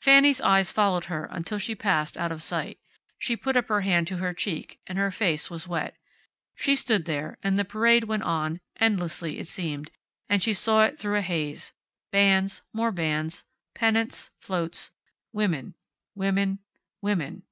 [0.00, 2.78] Fanny's eyes followed her until she passed out of sight.
[3.18, 5.98] She put up her hand to her cheek, and her face was wet.
[6.54, 9.90] She stood there, and the parade went on, endlessly, it seemed,
[10.30, 11.74] and she saw it through a haze.
[12.10, 12.62] Bands.
[12.72, 13.44] More bands.
[13.74, 14.30] Pennants.
[14.38, 14.92] Floats.
[15.30, 15.74] Women.
[16.14, 16.60] Women.
[17.02, 17.42] Women.